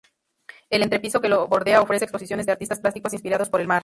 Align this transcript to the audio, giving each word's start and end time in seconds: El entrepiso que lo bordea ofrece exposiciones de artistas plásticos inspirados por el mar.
El 0.71 0.81
entrepiso 0.81 1.21
que 1.21 1.29
lo 1.29 1.47
bordea 1.47 1.79
ofrece 1.79 2.05
exposiciones 2.05 2.47
de 2.47 2.53
artistas 2.53 2.79
plásticos 2.79 3.13
inspirados 3.13 3.49
por 3.49 3.61
el 3.61 3.67
mar. 3.67 3.79